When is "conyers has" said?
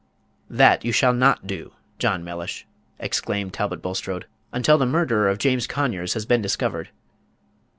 5.67-6.25